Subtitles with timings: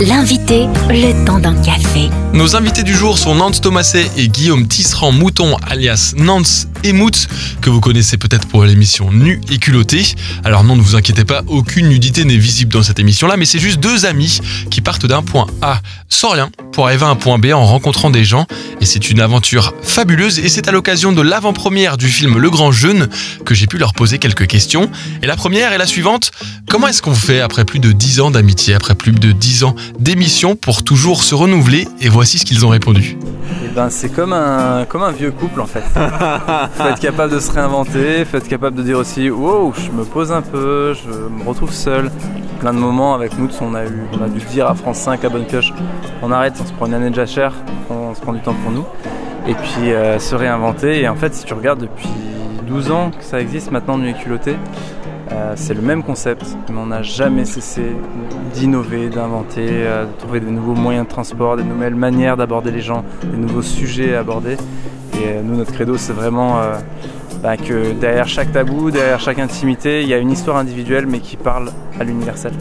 [0.00, 2.08] L'invité, le temps d'un café.
[2.32, 7.26] Nos invités du jour sont Nance Thomaset et Guillaume Tisserand-Mouton, alias Nance et Mout,
[7.60, 10.14] que vous connaissez peut-être pour l'émission Nu et culotté.
[10.44, 13.58] Alors non, ne vous inquiétez pas, aucune nudité n'est visible dans cette émission-là, mais c'est
[13.58, 14.40] juste deux amis
[14.70, 18.10] qui partent d'un point A sans rien pour arriver à un point B en rencontrant
[18.10, 18.46] des gens.
[18.80, 22.70] Et c'est une aventure fabuleuse et c'est à l'occasion de l'avant-première du film Le Grand
[22.70, 23.08] Jeune
[23.44, 24.90] que j'ai pu leur poser quelques questions.
[25.22, 26.30] Et la première est la suivante.
[26.68, 29.74] Comment est-ce qu'on fait après plus de 10 ans d'amitié, après plus de 10 ans
[29.98, 33.16] d'émission pour toujours se renouveler Et voici ce qu'ils ont répondu.
[33.64, 35.82] Eh ben, c'est comme un, comme un vieux couple en fait.
[36.74, 40.04] faut être capable de se réinventer, faut être capable de dire aussi Wow, je me
[40.04, 42.10] pose un peu, je me retrouve seul.
[42.60, 45.24] Plein de moments avec nous, on a, eu, on a dû dire à France 5
[45.24, 45.72] à Bonne Pioche
[46.22, 47.52] on arrête, on se prend une année de jachère,
[47.90, 48.84] on se prend du temps pour nous.
[49.46, 51.00] Et puis euh, se réinventer.
[51.00, 52.08] Et en fait, si tu regardes depuis
[52.66, 54.56] 12 ans que ça existe maintenant, Nuit culotté,
[55.30, 57.82] euh, c'est le même concept, mais on n'a jamais cessé
[58.54, 62.80] d'innover, d'inventer, euh, de trouver des nouveaux moyens de transport, des nouvelles manières d'aborder les
[62.80, 64.54] gens, des nouveaux sujets à aborder.
[65.14, 66.60] Et euh, nous, notre credo, c'est vraiment
[67.42, 71.20] bah, que derrière chaque tabou, derrière chaque intimité, il y a une histoire individuelle, mais
[71.20, 72.52] qui parle à l'universel.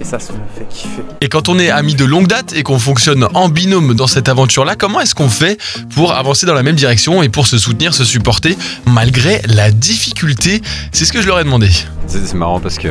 [0.00, 1.02] Et ça, ça me fait kiffer.
[1.20, 4.28] Et quand on est amis de longue date et qu'on fonctionne en binôme dans cette
[4.28, 5.58] aventure-là, comment est-ce qu'on fait
[5.94, 10.60] pour avancer dans la même direction et pour se soutenir, se supporter malgré la difficulté?
[10.92, 11.68] C'est ce que je leur ai demandé.
[12.06, 12.88] C'est marrant parce que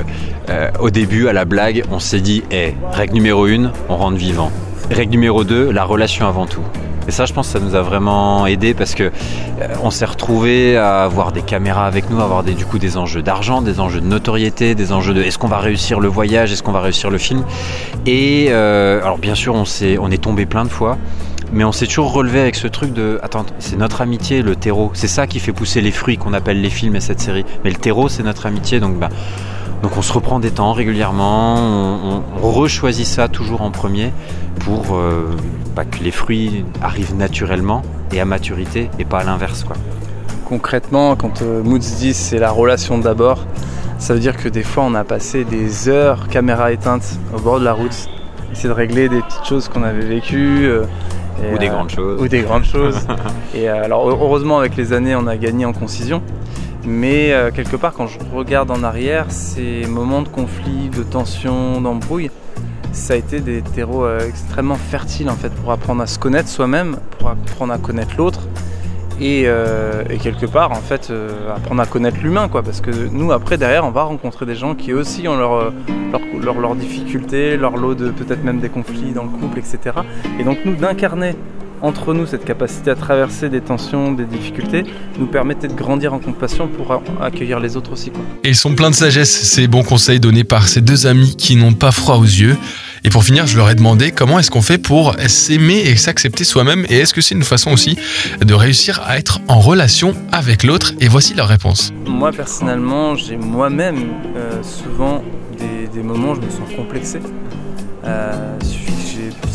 [0.50, 4.18] euh, au début, à la blague, on s'est dit, hé, règle numéro une, on rentre
[4.18, 4.52] vivant.
[4.92, 6.62] Règle numéro 2, la relation avant tout.
[7.08, 10.06] Et ça, je pense que ça nous a vraiment aidé parce que euh, on s'est
[10.06, 13.62] retrouvé à avoir des caméras avec nous, à avoir des, du coup des enjeux d'argent,
[13.62, 16.72] des enjeux de notoriété, des enjeux de est-ce qu'on va réussir le voyage, est-ce qu'on
[16.72, 17.44] va réussir le film.
[18.06, 20.98] Et euh, alors bien sûr, on, s'est, est tombé plein de fois.
[21.54, 24.92] Mais on s'est toujours relevé avec ce truc de attends, c'est notre amitié, le terreau.
[24.94, 27.46] C'est ça qui fait pousser les fruits qu'on appelle les films et cette série.
[27.64, 28.80] Mais le terreau, c'est notre amitié.
[28.80, 29.10] Donc, bah,
[29.82, 31.56] donc on se reprend des temps régulièrement.
[31.58, 34.12] On, on, rechoisit ça toujours en premier
[34.62, 35.36] pour euh,
[35.76, 39.64] bah, que les fruits arrivent naturellement et à maturité et pas à l'inverse.
[39.64, 39.76] quoi.
[40.46, 43.46] Concrètement, quand euh, Moods dit c'est la relation d'abord,
[43.98, 47.60] ça veut dire que des fois on a passé des heures caméra éteinte au bord
[47.60, 48.10] de la route,
[48.52, 50.68] essayer de régler des petites choses qu'on avait vécues.
[50.68, 50.86] Euh,
[51.54, 52.22] ou des grandes choses.
[52.22, 52.98] Ou des grandes choses.
[53.54, 56.22] et alors heureusement avec les années on a gagné en concision.
[56.88, 62.30] Mais quelque part quand je regarde en arrière, ces moments de conflit, de tension, d'embrouille,
[62.96, 66.48] ça a été des terreaux euh, extrêmement fertiles en fait pour apprendre à se connaître
[66.48, 68.48] soi-même, pour apprendre à connaître l'autre
[69.20, 73.32] et, euh, quelque part en fait euh, apprendre à connaître l'humain quoi parce que nous
[73.32, 75.74] après derrière on va rencontrer des gens qui aussi ont leurs
[76.42, 79.78] leur, leur, difficultés, leur lot de peut-être même des conflits dans le couple etc.
[80.40, 81.36] Et donc nous d'incarner
[81.82, 84.84] entre nous, cette capacité à traverser des tensions, des difficultés,
[85.20, 88.12] nous permettait de grandir en compassion pour accueillir les autres aussi.
[88.44, 91.56] Et ils sont pleins de sagesse, ces bons conseils donnés par ces deux amis qui
[91.56, 92.58] n'ont pas froid aux yeux.
[93.04, 96.44] Et pour finir, je leur ai demandé comment est-ce qu'on fait pour s'aimer et s'accepter
[96.44, 97.98] soi-même et est-ce que c'est une façon aussi
[98.44, 100.94] de réussir à être en relation avec l'autre?
[101.00, 101.94] Et voici leur réponse.
[102.08, 105.24] Moi personnellement, j'ai moi-même euh, souvent
[105.94, 107.20] des, moments où je me sens complexé.
[108.06, 108.60] Euh,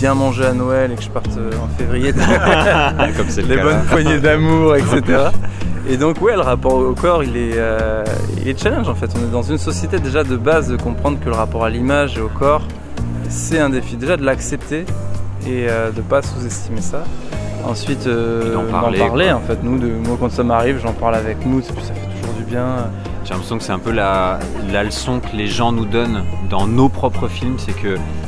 [0.01, 2.13] bien manger à Noël et que je parte euh, en février,
[3.17, 5.03] comme c'est les bonnes poignées d'amour, etc.
[5.89, 8.05] Et donc ouais, le rapport au corps, il est, euh,
[8.41, 9.11] il est challenge en fait.
[9.17, 12.17] On est dans une société déjà de base de comprendre que le rapport à l'image
[12.17, 12.63] et au corps,
[13.29, 13.97] c'est un défi.
[13.97, 14.85] Déjà de l'accepter
[15.47, 17.05] et euh, de pas sous-estimer ça.
[17.67, 19.59] Ensuite, d'en parler, en fait.
[19.63, 22.89] Nous, de, moi quand ça m'arrive, j'en parle avec nous, ça fait toujours du bien.
[23.25, 24.39] J'ai l'impression que c'est un peu la,
[24.73, 27.75] la, leçon que les gens nous donnent dans nos propres films, c'est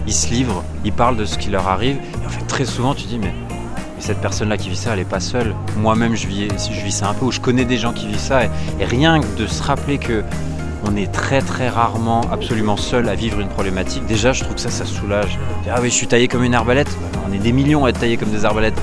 [0.04, 2.94] qu'ils se livrent, ils parlent de ce qui leur arrive, et en fait très souvent
[2.94, 3.34] tu dis mais,
[4.02, 5.54] cette personne-là qui vit ça, elle n'est pas seule.
[5.76, 8.18] Moi-même je vis, je vis ça un peu, ou je connais des gens qui vivent
[8.18, 8.50] ça, et,
[8.84, 10.24] rien que de se rappeler que
[10.84, 14.04] on est très très rarement absolument seul à vivre une problématique.
[14.06, 15.38] Déjà, je trouve que ça, ça soulage.
[15.70, 16.90] Ah oui, je suis taillé comme une arbalète.
[17.24, 18.74] On est des millions à être taillés comme des arbalètes.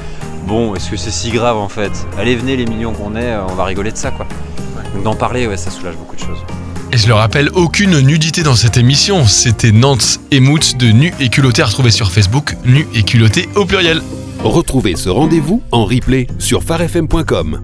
[0.47, 1.91] Bon, est-ce que c'est si grave en fait?
[2.17, 4.25] Allez, venez les millions qu'on est, on va rigoler de ça quoi.
[4.93, 6.39] Donc d'en parler, ouais, ça soulage beaucoup de choses.
[6.91, 9.25] Et je le rappelle, aucune nudité dans cette émission.
[9.25, 13.65] C'était Nantes et de Nu et Culotté à retrouver sur Facebook, Nu et Culotté au
[13.65, 14.01] pluriel.
[14.43, 17.61] Retrouvez ce rendez-vous en replay sur farfm.com.